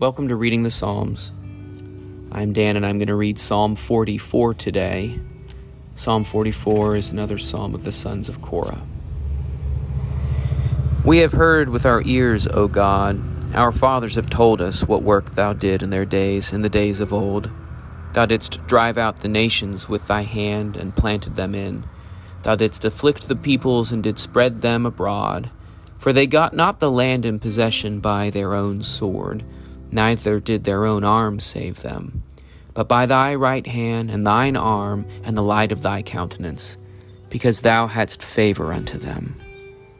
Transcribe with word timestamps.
Welcome 0.00 0.28
to 0.28 0.34
Reading 0.34 0.62
the 0.62 0.70
Psalms. 0.70 1.30
I'm 2.32 2.54
Dan 2.54 2.74
and 2.74 2.86
I'm 2.86 2.96
going 2.96 3.08
to 3.08 3.14
read 3.14 3.38
Psalm 3.38 3.76
44 3.76 4.54
today. 4.54 5.20
Psalm 5.94 6.24
44 6.24 6.96
is 6.96 7.10
another 7.10 7.36
psalm 7.36 7.74
of 7.74 7.84
the 7.84 7.92
sons 7.92 8.30
of 8.30 8.40
Korah. 8.40 8.80
We 11.04 11.18
have 11.18 11.32
heard 11.32 11.68
with 11.68 11.84
our 11.84 12.02
ears, 12.06 12.48
O 12.48 12.66
God. 12.66 13.20
Our 13.54 13.72
fathers 13.72 14.14
have 14.14 14.30
told 14.30 14.62
us 14.62 14.88
what 14.88 15.02
work 15.02 15.32
thou 15.32 15.52
did 15.52 15.82
in 15.82 15.90
their 15.90 16.06
days, 16.06 16.50
in 16.50 16.62
the 16.62 16.70
days 16.70 17.00
of 17.00 17.12
old. 17.12 17.50
Thou 18.14 18.24
didst 18.24 18.66
drive 18.66 18.96
out 18.96 19.18
the 19.18 19.28
nations 19.28 19.86
with 19.86 20.06
thy 20.06 20.22
hand 20.22 20.78
and 20.78 20.96
planted 20.96 21.36
them 21.36 21.54
in. 21.54 21.84
Thou 22.42 22.56
didst 22.56 22.86
afflict 22.86 23.28
the 23.28 23.36
peoples 23.36 23.92
and 23.92 24.02
did 24.02 24.18
spread 24.18 24.62
them 24.62 24.86
abroad. 24.86 25.50
For 25.98 26.14
they 26.14 26.26
got 26.26 26.54
not 26.56 26.80
the 26.80 26.90
land 26.90 27.26
in 27.26 27.38
possession 27.38 28.00
by 28.00 28.30
their 28.30 28.54
own 28.54 28.82
sword, 28.82 29.44
neither 29.92 30.40
did 30.40 30.64
their 30.64 30.84
own 30.84 31.04
arms 31.04 31.44
save 31.44 31.82
them, 31.82 32.22
but 32.74 32.88
by 32.88 33.06
thy 33.06 33.34
right 33.34 33.66
hand 33.66 34.10
and 34.10 34.26
thine 34.26 34.56
arm 34.56 35.06
and 35.24 35.36
the 35.36 35.42
light 35.42 35.72
of 35.72 35.82
thy 35.82 36.02
countenance, 36.02 36.76
because 37.28 37.60
thou 37.60 37.86
hadst 37.86 38.22
favor 38.22 38.72
unto 38.72 38.98
them. 38.98 39.40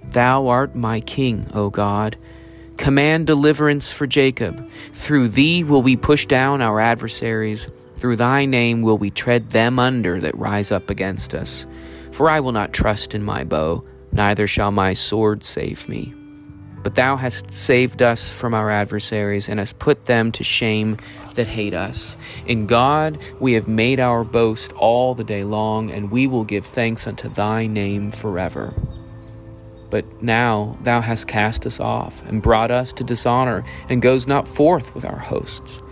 Thou 0.04 0.48
art 0.48 0.74
my 0.74 1.00
king, 1.00 1.46
O 1.54 1.70
God. 1.70 2.16
Command 2.76 3.26
deliverance 3.26 3.92
for 3.92 4.06
Jacob. 4.06 4.68
Through 4.92 5.28
thee 5.28 5.62
will 5.62 5.82
we 5.82 5.96
push 5.96 6.26
down 6.26 6.62
our 6.62 6.80
adversaries. 6.80 7.68
Through 7.98 8.16
thy 8.16 8.46
name 8.46 8.82
will 8.82 8.96
we 8.96 9.10
tread 9.10 9.50
them 9.50 9.78
under 9.78 10.18
that 10.20 10.36
rise 10.36 10.72
up 10.72 10.88
against 10.88 11.34
us. 11.34 11.66
For 12.10 12.30
I 12.30 12.40
will 12.40 12.52
not 12.52 12.72
trust 12.72 13.14
in 13.14 13.22
my 13.22 13.44
bow 13.44 13.84
neither 14.12 14.46
shall 14.46 14.72
my 14.72 14.92
sword 14.92 15.44
save 15.44 15.88
me. 15.88 16.12
But 16.82 16.94
thou 16.94 17.16
hast 17.16 17.52
saved 17.52 18.00
us 18.00 18.30
from 18.30 18.54
our 18.54 18.70
adversaries, 18.70 19.48
and 19.48 19.58
hast 19.58 19.78
put 19.78 20.06
them 20.06 20.32
to 20.32 20.44
shame 20.44 20.96
that 21.34 21.46
hate 21.46 21.74
us. 21.74 22.16
In 22.46 22.66
God 22.66 23.18
we 23.38 23.52
have 23.52 23.68
made 23.68 24.00
our 24.00 24.24
boast 24.24 24.72
all 24.72 25.14
the 25.14 25.24
day 25.24 25.44
long, 25.44 25.90
and 25.90 26.10
we 26.10 26.26
will 26.26 26.44
give 26.44 26.64
thanks 26.64 27.06
unto 27.06 27.28
thy 27.28 27.66
name 27.66 28.10
forever. 28.10 28.74
But 29.90 30.22
now 30.22 30.78
thou 30.82 31.00
hast 31.00 31.26
cast 31.26 31.66
us 31.66 31.80
off, 31.80 32.22
and 32.26 32.40
brought 32.42 32.70
us 32.70 32.92
to 32.94 33.04
dishonor, 33.04 33.64
and 33.88 34.00
goes 34.00 34.26
not 34.26 34.48
forth 34.48 34.94
with 34.94 35.04
our 35.04 35.18
hosts. 35.18 35.82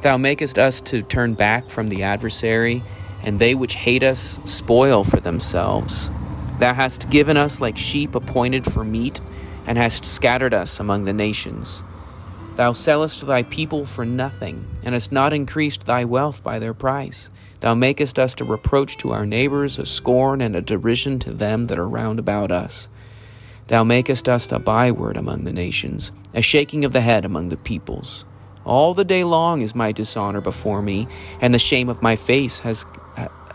Thou 0.00 0.16
makest 0.16 0.58
us 0.58 0.80
to 0.82 1.02
turn 1.02 1.34
back 1.34 1.70
from 1.70 1.88
the 1.88 2.02
adversary, 2.02 2.82
and 3.22 3.38
they 3.38 3.54
which 3.54 3.74
hate 3.74 4.02
us 4.02 4.40
spoil 4.44 5.04
for 5.04 5.20
themselves. 5.20 6.10
Thou 6.58 6.74
hast 6.74 7.08
given 7.10 7.36
us 7.36 7.60
like 7.60 7.76
sheep 7.76 8.14
appointed 8.14 8.70
for 8.70 8.84
meat, 8.84 9.20
and 9.66 9.78
hast 9.78 10.04
scattered 10.04 10.54
us 10.54 10.80
among 10.80 11.04
the 11.04 11.12
nations. 11.12 11.82
Thou 12.56 12.72
sellest 12.72 13.26
thy 13.26 13.42
people 13.42 13.84
for 13.84 14.04
nothing, 14.04 14.64
and 14.84 14.94
hast 14.94 15.10
not 15.10 15.32
increased 15.32 15.86
thy 15.86 16.04
wealth 16.04 16.44
by 16.44 16.58
their 16.58 16.74
price. 16.74 17.28
Thou 17.60 17.74
makest 17.74 18.18
us 18.18 18.34
a 18.40 18.44
reproach 18.44 18.96
to 18.98 19.12
our 19.12 19.26
neighbors, 19.26 19.78
a 19.78 19.86
scorn 19.86 20.40
and 20.40 20.54
a 20.54 20.60
derision 20.60 21.18
to 21.20 21.32
them 21.32 21.64
that 21.64 21.78
are 21.78 21.88
round 21.88 22.18
about 22.18 22.52
us. 22.52 22.88
Thou 23.66 23.82
makest 23.82 24.28
us 24.28 24.52
a 24.52 24.58
byword 24.58 25.16
among 25.16 25.44
the 25.44 25.52
nations, 25.52 26.12
a 26.34 26.42
shaking 26.42 26.84
of 26.84 26.92
the 26.92 27.00
head 27.00 27.24
among 27.24 27.48
the 27.48 27.56
peoples. 27.56 28.24
All 28.64 28.94
the 28.94 29.04
day 29.04 29.24
long 29.24 29.62
is 29.62 29.74
my 29.74 29.92
dishonor 29.92 30.40
before 30.40 30.82
me, 30.82 31.08
and 31.40 31.52
the 31.52 31.58
shame 31.58 31.88
of 31.88 32.02
my 32.02 32.16
face 32.16 32.60
has, 32.60 32.84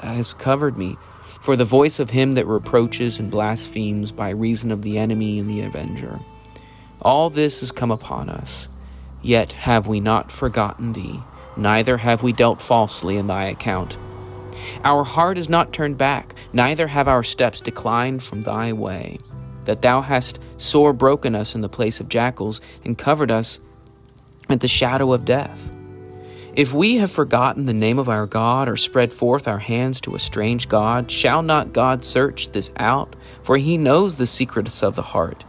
has 0.01 0.33
covered 0.33 0.77
me. 0.77 0.97
For 1.41 1.55
the 1.55 1.66
voice 1.66 1.99
of 1.99 2.09
him 2.09 2.33
that 2.33 2.47
reproaches 2.47 3.19
and 3.19 3.31
blasphemes 3.31 4.11
by 4.11 4.30
reason 4.30 4.72
of 4.72 4.81
the 4.81 4.97
enemy 4.97 5.39
and 5.39 5.49
the 5.49 5.61
avenger. 5.61 6.19
All 7.02 7.30
this 7.30 7.61
has 7.61 7.72
come 7.72 7.91
upon 7.91 8.29
us. 8.29 8.67
Yet 9.22 9.53
have 9.53 9.88
we 9.88 10.00
not 10.00 10.31
forgotten 10.31 10.94
thee, 10.94 11.19
neither 11.56 11.97
have 11.97 12.23
we 12.23 12.34
dealt 12.34 12.62
falsely 12.62 13.17
in 13.17 13.28
thy 13.28 13.45
account. 13.45 13.97
Our 14.84 15.03
heart 15.03 15.38
is 15.38 15.50
not 15.50 15.73
turned 15.73 15.97
back, 15.97 16.35
neither 16.53 16.88
have 16.88 17.07
our 17.07 17.23
steps 17.23 17.61
declined 17.61 18.23
from 18.23 18.44
thy 18.44 18.73
way. 18.73 19.19
That 19.66 19.81
thou 19.81 20.01
hast 20.01 20.40
sore 20.57 20.94
broken 20.94 21.35
us 21.35 21.56
in 21.56 21.61
the 21.61 21.69
place 21.69 22.00
of 22.00 22.09
jackals, 22.09 22.59
and 22.84 22.97
covered 22.97 23.31
us 23.31 23.59
at 24.50 24.61
the 24.61 24.67
shadow 24.67 25.13
of 25.13 25.25
death. 25.25 25.59
If 26.59 26.74
we 26.74 26.97
have 26.97 27.09
forgotten 27.09 27.68
the 27.68 27.74
name 27.74 28.00
of 28.00 28.09
our 28.09 28.25
God 28.25 28.68
or 28.68 28.75
spread 28.75 29.14
forth 29.14 29.47
our 29.47 29.59
hands 29.59 30.02
to 30.02 30.14
a 30.14 30.20
strange 30.20 30.68
God, 30.68 31.09
shall 31.09 31.42
not 31.42 31.72
God 31.72 32.03
search 32.03 32.52
this 32.52 32.70
out? 32.75 33.16
For 33.44 33.56
he 33.56 33.78
knows 33.78 34.18
the 34.18 34.28
secrets 34.28 34.84
of 34.84 34.97
the 34.97 35.02
heart. 35.02 35.46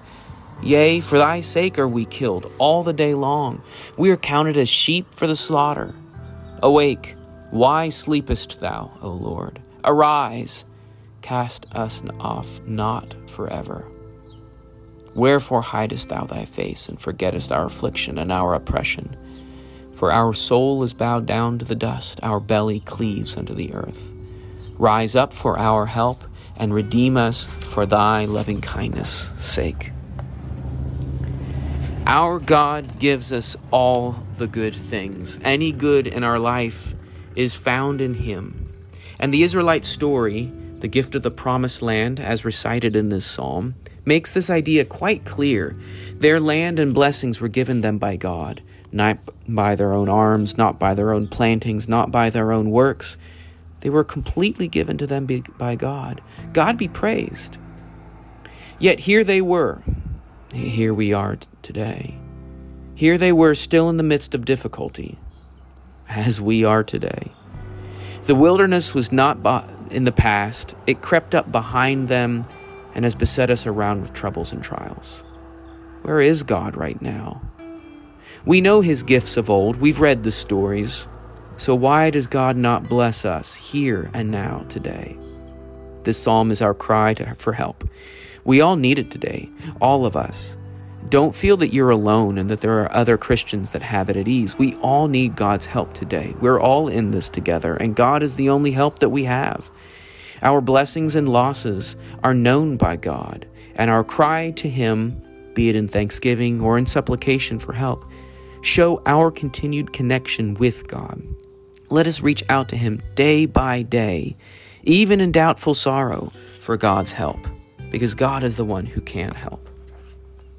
Yea, 0.62 1.00
for 1.00 1.18
thy 1.18 1.40
sake 1.40 1.80
are 1.80 1.88
we 1.88 2.04
killed 2.04 2.52
all 2.58 2.84
the 2.84 2.92
day 2.92 3.14
long. 3.14 3.60
We 3.96 4.10
are 4.12 4.16
counted 4.16 4.56
as 4.56 4.68
sheep 4.68 5.12
for 5.12 5.26
the 5.26 5.34
slaughter. 5.34 5.96
Awake, 6.62 7.16
why 7.50 7.88
sleepest 7.88 8.60
thou, 8.60 8.96
O 9.02 9.10
Lord? 9.10 9.60
Arise, 9.82 10.64
cast 11.22 11.66
us 11.72 12.04
off 12.20 12.60
not 12.66 13.16
forever. 13.28 13.84
Wherefore 15.16 15.62
hidest 15.62 16.08
thou 16.08 16.26
thy 16.26 16.44
face, 16.44 16.88
and 16.88 17.00
forgettest 17.00 17.50
our 17.50 17.66
affliction 17.66 18.16
and 18.16 18.30
our 18.30 18.54
oppression? 18.54 19.16
For 20.00 20.10
our 20.10 20.32
soul 20.32 20.82
is 20.82 20.94
bowed 20.94 21.26
down 21.26 21.58
to 21.58 21.66
the 21.66 21.74
dust, 21.74 22.20
our 22.22 22.40
belly 22.40 22.80
cleaves 22.80 23.36
unto 23.36 23.52
the 23.52 23.74
earth. 23.74 24.10
Rise 24.78 25.14
up 25.14 25.34
for 25.34 25.58
our 25.58 25.84
help, 25.84 26.24
and 26.56 26.72
redeem 26.72 27.18
us 27.18 27.44
for 27.44 27.84
thy 27.84 28.24
loving 28.24 28.62
kindness' 28.62 29.28
sake. 29.36 29.92
Our 32.06 32.38
God 32.38 32.98
gives 32.98 33.30
us 33.30 33.58
all 33.70 34.24
the 34.38 34.46
good 34.46 34.74
things. 34.74 35.38
Any 35.42 35.70
good 35.70 36.06
in 36.06 36.24
our 36.24 36.38
life 36.38 36.94
is 37.36 37.54
found 37.54 38.00
in 38.00 38.14
Him. 38.14 38.72
And 39.18 39.34
the 39.34 39.42
Israelite 39.42 39.84
story, 39.84 40.50
the 40.78 40.88
gift 40.88 41.14
of 41.14 41.22
the 41.22 41.30
promised 41.30 41.82
land, 41.82 42.18
as 42.18 42.42
recited 42.42 42.96
in 42.96 43.10
this 43.10 43.26
psalm, 43.26 43.74
makes 44.06 44.32
this 44.32 44.48
idea 44.48 44.86
quite 44.86 45.26
clear. 45.26 45.76
Their 46.14 46.40
land 46.40 46.78
and 46.78 46.94
blessings 46.94 47.38
were 47.38 47.48
given 47.48 47.82
them 47.82 47.98
by 47.98 48.16
God 48.16 48.62
not 48.92 49.18
by 49.48 49.74
their 49.74 49.92
own 49.92 50.08
arms, 50.08 50.56
not 50.56 50.78
by 50.78 50.94
their 50.94 51.12
own 51.12 51.28
plantings, 51.28 51.88
not 51.88 52.10
by 52.10 52.30
their 52.30 52.52
own 52.52 52.70
works. 52.70 53.16
They 53.80 53.90
were 53.90 54.04
completely 54.04 54.68
given 54.68 54.98
to 54.98 55.06
them 55.06 55.26
by 55.58 55.76
God. 55.76 56.20
God 56.52 56.76
be 56.76 56.88
praised. 56.88 57.56
Yet 58.78 59.00
here 59.00 59.24
they 59.24 59.40
were. 59.40 59.82
Here 60.52 60.92
we 60.92 61.12
are 61.12 61.38
today. 61.62 62.18
Here 62.94 63.16
they 63.16 63.32
were 63.32 63.54
still 63.54 63.88
in 63.88 63.96
the 63.96 64.02
midst 64.02 64.34
of 64.34 64.44
difficulty, 64.44 65.18
as 66.08 66.40
we 66.40 66.64
are 66.64 66.84
today. 66.84 67.32
The 68.24 68.34
wilderness 68.34 68.94
was 68.94 69.10
not 69.10 69.38
in 69.90 70.04
the 70.04 70.12
past, 70.12 70.74
it 70.86 71.00
crept 71.00 71.34
up 71.34 71.50
behind 71.50 72.08
them 72.08 72.44
and 72.94 73.04
has 73.04 73.14
beset 73.14 73.50
us 73.50 73.66
around 73.66 74.02
with 74.02 74.12
troubles 74.12 74.52
and 74.52 74.62
trials. 74.62 75.24
Where 76.02 76.20
is 76.20 76.42
God 76.42 76.76
right 76.76 77.00
now? 77.00 77.40
We 78.44 78.60
know 78.60 78.80
his 78.80 79.02
gifts 79.02 79.36
of 79.36 79.50
old, 79.50 79.76
we've 79.76 80.00
read 80.00 80.22
the 80.22 80.30
stories. 80.30 81.06
So 81.56 81.74
why 81.74 82.10
does 82.10 82.26
God 82.26 82.56
not 82.56 82.88
bless 82.88 83.24
us 83.24 83.54
here 83.54 84.10
and 84.14 84.30
now 84.30 84.64
today? 84.68 85.16
This 86.04 86.22
psalm 86.22 86.50
is 86.50 86.62
our 86.62 86.72
cry 86.72 87.14
to, 87.14 87.34
for 87.36 87.52
help. 87.52 87.88
We 88.44 88.60
all 88.60 88.76
need 88.76 88.98
it 88.98 89.10
today, 89.10 89.50
all 89.80 90.06
of 90.06 90.16
us. 90.16 90.56
Don't 91.08 91.34
feel 91.34 91.56
that 91.58 91.72
you're 91.72 91.90
alone 91.90 92.38
and 92.38 92.48
that 92.48 92.60
there 92.60 92.80
are 92.80 92.94
other 92.94 93.18
Christians 93.18 93.70
that 93.70 93.82
have 93.82 94.08
it 94.08 94.16
at 94.16 94.28
ease. 94.28 94.56
We 94.56 94.74
all 94.76 95.08
need 95.08 95.36
God's 95.36 95.66
help 95.66 95.92
today. 95.92 96.34
We're 96.40 96.60
all 96.60 96.88
in 96.88 97.10
this 97.10 97.28
together, 97.28 97.74
and 97.74 97.96
God 97.96 98.22
is 98.22 98.36
the 98.36 98.48
only 98.48 98.70
help 98.70 99.00
that 99.00 99.08
we 99.08 99.24
have. 99.24 99.70
Our 100.42 100.60
blessings 100.60 101.16
and 101.16 101.28
losses 101.28 101.96
are 102.22 102.32
known 102.32 102.76
by 102.76 102.96
God, 102.96 103.46
and 103.74 103.90
our 103.90 104.04
cry 104.04 104.52
to 104.52 104.68
Him, 104.68 105.20
be 105.54 105.68
it 105.68 105.76
in 105.76 105.88
thanksgiving 105.88 106.60
or 106.60 106.78
in 106.78 106.86
supplication 106.86 107.58
for 107.58 107.72
help, 107.72 108.04
show 108.62 109.02
our 109.06 109.30
continued 109.30 109.92
connection 109.92 110.54
with 110.54 110.86
God. 110.88 111.22
Let 111.88 112.06
us 112.06 112.22
reach 112.22 112.44
out 112.48 112.68
to 112.68 112.76
Him 112.76 113.00
day 113.14 113.46
by 113.46 113.82
day, 113.82 114.36
even 114.82 115.20
in 115.20 115.32
doubtful 115.32 115.74
sorrow, 115.74 116.32
for 116.60 116.76
God's 116.76 117.12
help, 117.12 117.38
because 117.90 118.14
God 118.14 118.44
is 118.44 118.56
the 118.56 118.64
one 118.64 118.86
who 118.86 119.00
can 119.00 119.34
help. 119.34 119.68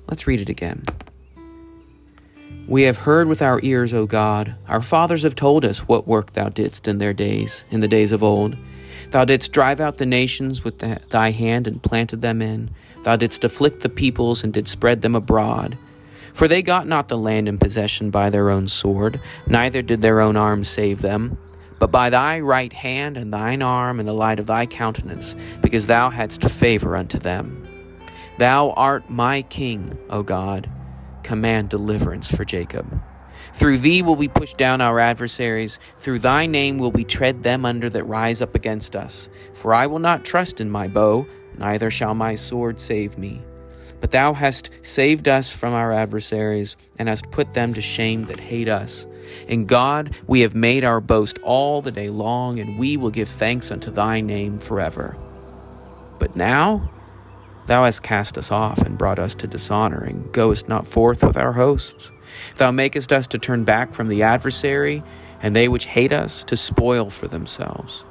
Let's 0.08 0.28
read 0.28 0.42
it 0.42 0.50
again. 0.50 0.84
We 2.68 2.84
have 2.84 3.00
heard 3.00 3.28
with 3.28 3.42
our 3.42 3.60
ears, 3.64 3.94
O 3.94 4.06
God. 4.06 4.56
Our 4.68 4.82
fathers 4.82 5.24
have 5.24 5.36
told 5.36 5.66
us 5.66 5.88
what 5.88 6.08
work 6.08 6.34
thou 6.34 6.50
didst 6.50 6.88
in 6.88 7.00
their 7.00 7.14
days, 7.14 7.66
in 7.70 7.80
the 7.82 7.88
days 7.88 8.12
of 8.12 8.24
old. 8.24 8.56
Thou 9.10 9.26
didst 9.26 9.52
drive 9.52 9.80
out 9.80 9.98
the 9.98 10.06
nations 10.06 10.64
with 10.64 10.80
the, 10.80 11.00
thy 11.10 11.32
hand 11.32 11.68
and 11.68 11.82
planted 11.82 12.22
them 12.22 12.42
in. 12.42 12.70
Thou 13.04 13.16
didst 13.16 13.44
afflict 13.44 13.82
the 13.82 13.90
peoples 13.90 14.44
and 14.44 14.54
did 14.54 14.68
spread 14.68 15.02
them 15.02 15.16
abroad. 15.16 15.78
For 16.34 16.48
they 16.48 16.62
got 16.62 16.88
not 16.88 17.08
the 17.08 17.18
land 17.18 17.48
in 17.48 17.58
possession 17.58 18.10
by 18.10 18.30
their 18.30 18.50
own 18.50 18.68
sword, 18.68 19.20
neither 19.48 19.82
did 19.82 20.02
their 20.02 20.22
own 20.22 20.38
arm 20.38 20.64
save 20.64 21.02
them, 21.02 21.38
but 21.80 21.92
by 21.92 22.10
thy 22.10 22.40
right 22.40 22.72
hand 22.72 23.18
and 23.18 23.34
thine 23.34 23.62
arm 23.62 24.00
and 24.00 24.08
the 24.08 24.14
light 24.14 24.40
of 24.40 24.48
thy 24.48 24.66
countenance, 24.66 25.36
because 25.62 25.88
thou 25.88 26.10
hadst 26.10 26.48
favor 26.50 26.96
unto 26.96 27.18
them. 27.18 27.68
Thou 28.38 28.72
art 28.72 29.10
my 29.10 29.42
king, 29.44 29.98
O 30.10 30.24
God. 30.24 30.70
Command 31.24 31.70
deliverance 31.70 32.34
for 32.34 32.46
Jacob. 32.46 33.02
Through 33.54 33.80
thee 33.80 34.02
will 34.02 34.16
we 34.16 34.28
push 34.28 34.54
down 34.54 34.82
our 34.82 35.00
adversaries. 35.00 35.80
Through 36.00 36.20
thy 36.20 36.46
name 36.46 36.78
will 36.78 36.92
we 36.92 37.04
tread 37.04 37.44
them 37.44 37.66
under 37.66 37.90
that 37.90 38.06
rise 38.06 38.42
up 38.42 38.56
against 38.56 38.96
us. 38.96 39.30
For 39.54 39.74
I 39.74 39.88
will 39.88 40.00
not 40.00 40.26
trust 40.26 40.62
in 40.62 40.72
my 40.72 40.88
bow, 40.88 41.28
neither 41.58 41.92
shall 41.92 42.16
my 42.16 42.36
sword 42.36 42.80
save 42.80 43.18
me. 43.18 43.42
But 44.02 44.12
thou 44.12 44.34
hast 44.34 44.72
saved 44.82 45.28
us 45.28 45.52
from 45.52 45.74
our 45.74 45.94
adversaries, 45.94 46.76
and 46.98 47.08
hast 47.08 47.32
put 47.32 47.54
them 47.54 47.74
to 47.76 47.82
shame 47.82 48.26
that 48.26 48.40
hate 48.40 48.68
us. 48.68 49.06
In 49.48 49.66
God 49.66 50.16
we 50.28 50.42
have 50.42 50.56
made 50.56 50.84
our 50.84 51.00
boast 51.00 51.40
all 51.44 51.82
the 51.82 51.92
day 51.92 52.10
long, 52.10 52.60
and 52.60 52.78
we 52.78 52.98
will 52.98 53.12
give 53.12 53.30
thanks 53.30 53.72
unto 53.72 53.92
thy 53.92 54.20
name 54.20 54.60
forever. 54.60 55.16
But 56.20 56.36
now 56.36 56.92
thou 57.68 57.86
hast 57.86 58.04
cast 58.04 58.38
us 58.38 58.52
off, 58.52 58.80
and 58.80 58.98
brought 58.98 59.20
us 59.20 59.36
to 59.36 59.48
dishonor, 59.48 60.04
and 60.04 60.32
goest 60.34 60.68
not 60.68 60.88
forth 60.88 61.24
with 61.24 61.38
our 61.38 61.54
hosts. 61.54 62.12
Thou 62.58 62.72
makest 62.72 63.14
us 63.14 63.28
to 63.28 63.38
turn 63.38 63.64
back 63.64 63.94
from 63.94 64.10
the 64.10 64.24
adversary, 64.24 65.04
and 65.42 65.56
they 65.56 65.68
which 65.68 65.86
hate 65.86 66.12
us 66.12 66.44
to 66.46 66.58
spoil 66.58 67.10
for 67.10 67.28
themselves. 67.28 68.04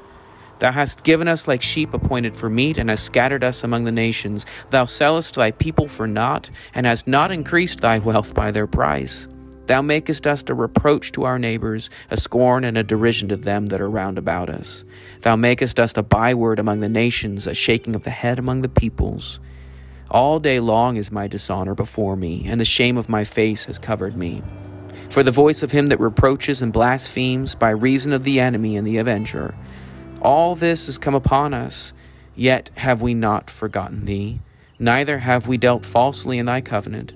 Thou 0.61 0.71
hast 0.71 1.05
given 1.05 1.27
us 1.27 1.49
like 1.49 1.63
sheep 1.63 1.93
appointed 1.95 2.37
for 2.37 2.49
meat, 2.49 2.79
and 2.79 2.89
hast 2.91 3.05
scattered 3.05 3.43
us 3.43 3.65
among 3.65 3.85
the 3.85 3.93
nations. 3.93 4.47
Thou 4.69 4.85
sellest 4.85 5.35
thy 5.35 5.51
people 5.51 5.89
for 5.89 6.07
naught, 6.07 6.51
and 6.75 6.87
hast 6.87 7.09
not 7.09 7.33
increased 7.33 7.81
thy 7.81 7.99
wealth 7.99 8.35
by 8.35 8.51
their 8.51 8.67
price. 8.67 9.27
Thou 9.67 9.83
makest 9.83 10.27
us 10.27 10.45
a 10.49 10.55
reproach 10.55 11.13
to 11.13 11.25
our 11.25 11.39
neighbors, 11.39 11.91
a 12.11 12.17
scorn 12.17 12.65
and 12.65 12.77
a 12.77 12.83
derision 12.83 13.29
to 13.29 13.37
them 13.37 13.67
that 13.67 13.81
are 13.81 13.89
round 13.89 14.19
about 14.19 14.51
us. 14.51 14.85
Thou 15.23 15.37
makest 15.37 15.81
us 15.81 15.97
a 15.97 16.03
byword 16.03 16.59
among 16.59 16.81
the 16.81 16.89
nations, 16.89 17.47
a 17.47 17.55
shaking 17.55 17.95
of 17.95 18.03
the 18.03 18.11
head 18.11 18.39
among 18.39 18.63
the 18.63 18.69
peoples. 18.69 19.41
All 20.11 20.41
day 20.41 20.59
long 20.59 20.97
is 20.97 21.13
my 21.13 21.29
dishonor 21.29 21.75
before 21.75 22.17
me, 22.17 22.45
and 22.47 22.61
the 22.61 22.65
shame 22.65 22.97
of 22.97 23.09
my 23.09 23.25
face 23.25 23.67
has 23.67 23.79
covered 23.79 24.17
me. 24.17 24.43
For 25.09 25.23
the 25.23 25.31
voice 25.31 25.63
of 25.63 25.71
him 25.71 25.87
that 25.87 26.01
reproaches 26.01 26.61
and 26.61 26.73
blasphemes 26.73 27.55
by 27.55 27.71
reason 27.71 28.13
of 28.13 28.25
the 28.25 28.41
enemy 28.41 28.77
and 28.77 28.85
the 28.85 28.99
avenger, 28.99 29.55
all 30.21 30.55
this 30.55 30.87
has 30.87 30.99
come 30.99 31.15
upon 31.15 31.55
us, 31.55 31.93
yet 32.35 32.71
have 32.77 33.03
we 33.03 33.15
not 33.15 33.51
forgotten 33.51 34.05
thee, 34.05 34.41
neither 34.79 35.19
have 35.19 35.47
we 35.47 35.57
dealt 35.57 35.85
falsely 35.85 36.39
in 36.39 36.47
thy 36.47 36.61
covenant. 36.61 37.13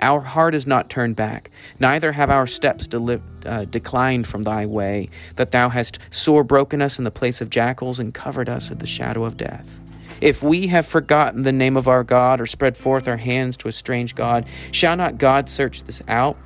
Our 0.00 0.20
heart 0.20 0.54
is 0.54 0.66
not 0.66 0.90
turned 0.90 1.14
back, 1.14 1.50
neither 1.78 2.12
have 2.12 2.28
our 2.28 2.46
steps 2.46 2.88
deli- 2.88 3.22
uh, 3.46 3.66
declined 3.66 4.26
from 4.26 4.42
thy 4.42 4.66
way, 4.66 5.08
that 5.36 5.52
thou 5.52 5.68
hast 5.68 5.98
sore 6.10 6.42
broken 6.42 6.82
us 6.82 6.98
in 6.98 7.04
the 7.04 7.10
place 7.10 7.40
of 7.40 7.50
jackals 7.50 8.00
and 8.00 8.12
covered 8.12 8.48
us 8.48 8.70
in 8.70 8.78
the 8.78 8.86
shadow 8.86 9.24
of 9.24 9.36
death. 9.36 9.78
If 10.20 10.42
we 10.42 10.68
have 10.68 10.86
forgotten 10.86 11.42
the 11.42 11.52
name 11.52 11.76
of 11.76 11.88
our 11.88 12.04
God 12.04 12.40
or 12.40 12.46
spread 12.46 12.76
forth 12.76 13.08
our 13.08 13.16
hands 13.16 13.56
to 13.58 13.68
a 13.68 13.72
strange 13.72 14.14
God, 14.14 14.48
shall 14.70 14.96
not 14.96 15.18
God 15.18 15.48
search 15.48 15.84
this 15.84 16.02
out? 16.08 16.36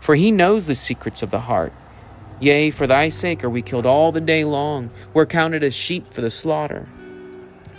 For 0.00 0.14
he 0.14 0.30
knows 0.30 0.66
the 0.66 0.74
secrets 0.74 1.22
of 1.22 1.30
the 1.30 1.40
heart. 1.40 1.72
Yea, 2.40 2.70
for 2.70 2.86
thy 2.86 3.08
sake 3.08 3.44
are 3.44 3.50
we 3.50 3.62
killed 3.62 3.86
all 3.86 4.12
the 4.12 4.20
day 4.20 4.44
long. 4.44 4.90
We're 5.12 5.26
counted 5.26 5.62
as 5.62 5.74
sheep 5.74 6.12
for 6.12 6.20
the 6.20 6.30
slaughter. 6.30 6.88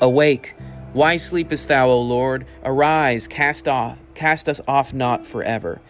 Awake, 0.02 0.56
why 0.94 1.18
sleepest 1.18 1.68
thou, 1.68 1.90
O 1.90 2.00
Lord? 2.00 2.46
Arise, 2.64 3.28
cast 3.28 3.68
off, 3.68 3.98
cast 4.14 4.48
us 4.48 4.62
off 4.68 4.94
not 4.94 5.26
forever. 5.26 5.82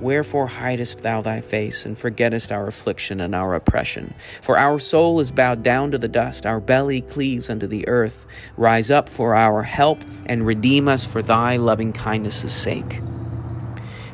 Wherefore 0.00 0.48
hidest 0.48 1.02
thou 1.02 1.22
thy 1.22 1.40
face, 1.40 1.86
and 1.86 1.96
forgettest 1.96 2.50
our 2.50 2.66
affliction 2.66 3.20
and 3.20 3.36
our 3.36 3.54
oppression? 3.54 4.14
For 4.40 4.58
our 4.58 4.80
soul 4.80 5.20
is 5.20 5.30
bowed 5.30 5.62
down 5.62 5.92
to 5.92 5.98
the 5.98 6.08
dust, 6.08 6.44
our 6.44 6.58
belly 6.58 7.02
cleaves 7.02 7.48
unto 7.48 7.68
the 7.68 7.86
earth. 7.86 8.26
Rise 8.56 8.90
up 8.90 9.08
for 9.08 9.36
our 9.36 9.62
help, 9.62 10.02
and 10.26 10.44
redeem 10.44 10.88
us 10.88 11.04
for 11.04 11.22
thy 11.22 11.56
loving 11.56 11.92
kindness' 11.92 12.52
sake. 12.52 13.00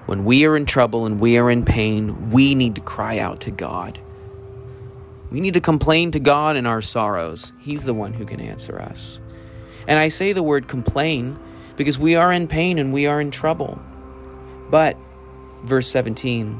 When 0.09 0.25
we 0.25 0.47
are 0.47 0.57
in 0.57 0.65
trouble 0.65 1.05
and 1.05 1.21
we 1.21 1.37
are 1.37 1.51
in 1.51 1.67
pain, 1.67 2.31
we 2.31 2.55
need 2.55 2.77
to 2.77 2.81
cry 2.81 3.19
out 3.19 3.43
to 3.43 3.51
God. 3.51 4.01
We 5.31 5.39
need 5.39 5.53
to 5.53 5.61
complain 5.61 6.13
to 6.13 6.19
God 6.19 6.57
in 6.57 6.65
our 6.65 6.81
sorrows. 6.81 7.53
He's 7.61 7.85
the 7.85 7.93
one 7.93 8.15
who 8.15 8.25
can 8.25 8.41
answer 8.41 8.81
us. 8.81 9.19
And 9.87 9.99
I 9.99 10.09
say 10.09 10.33
the 10.33 10.43
word 10.43 10.67
complain 10.67 11.39
because 11.77 11.99
we 11.99 12.15
are 12.15 12.33
in 12.33 12.49
pain 12.49 12.79
and 12.79 12.91
we 12.91 13.05
are 13.05 13.21
in 13.21 13.31
trouble. 13.31 13.79
But, 14.71 14.97
verse 15.65 15.89
17, 15.89 16.59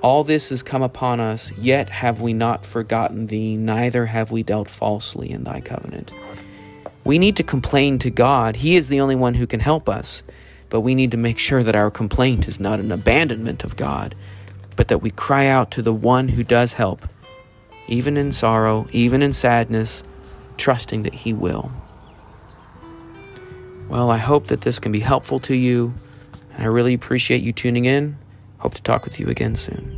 all 0.00 0.24
this 0.24 0.48
has 0.48 0.62
come 0.62 0.80
upon 0.80 1.20
us, 1.20 1.52
yet 1.58 1.90
have 1.90 2.22
we 2.22 2.32
not 2.32 2.64
forgotten 2.64 3.26
thee, 3.26 3.54
neither 3.54 4.06
have 4.06 4.30
we 4.30 4.42
dealt 4.42 4.70
falsely 4.70 5.30
in 5.30 5.44
thy 5.44 5.60
covenant. 5.60 6.10
We 7.04 7.18
need 7.18 7.36
to 7.36 7.42
complain 7.42 7.98
to 7.98 8.10
God. 8.10 8.56
He 8.56 8.76
is 8.76 8.88
the 8.88 9.02
only 9.02 9.14
one 9.14 9.34
who 9.34 9.46
can 9.46 9.60
help 9.60 9.90
us. 9.90 10.22
But 10.68 10.80
we 10.80 10.94
need 10.94 11.10
to 11.12 11.16
make 11.16 11.38
sure 11.38 11.62
that 11.62 11.76
our 11.76 11.90
complaint 11.90 12.48
is 12.48 12.58
not 12.58 12.80
an 12.80 12.92
abandonment 12.92 13.64
of 13.64 13.76
God, 13.76 14.14
but 14.74 14.88
that 14.88 14.98
we 14.98 15.10
cry 15.10 15.46
out 15.46 15.70
to 15.72 15.82
the 15.82 15.92
one 15.92 16.28
who 16.28 16.42
does 16.42 16.74
help, 16.74 17.08
even 17.88 18.16
in 18.16 18.32
sorrow, 18.32 18.86
even 18.90 19.22
in 19.22 19.32
sadness, 19.32 20.02
trusting 20.56 21.04
that 21.04 21.14
He 21.14 21.32
will. 21.32 21.70
Well, 23.88 24.10
I 24.10 24.18
hope 24.18 24.48
that 24.48 24.62
this 24.62 24.78
can 24.78 24.90
be 24.90 25.00
helpful 25.00 25.38
to 25.40 25.54
you, 25.54 25.94
and 26.54 26.64
I 26.64 26.66
really 26.66 26.94
appreciate 26.94 27.42
you 27.42 27.52
tuning 27.52 27.84
in. 27.84 28.18
Hope 28.58 28.74
to 28.74 28.82
talk 28.82 29.04
with 29.04 29.20
you 29.20 29.28
again 29.28 29.54
soon. 29.54 29.95